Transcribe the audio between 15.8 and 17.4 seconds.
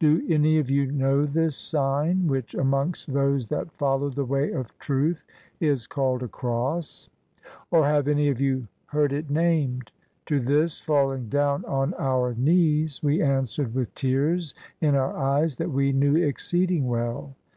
knew exceeding well.